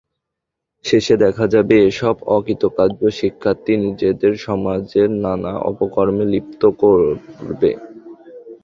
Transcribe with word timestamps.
শেষে 0.85 1.15
দেখা 1.23 1.45
যাবে, 1.53 1.75
এসব 1.89 2.15
অকৃতকার্য 2.35 3.01
শিক্ষার্থী 3.19 3.73
নিজেদের 3.85 4.33
সমাজের 4.45 5.09
নানা 5.23 5.53
অপকর্মে 5.69 6.25
লিপ্ত 6.33 6.61
করবে। 6.81 7.71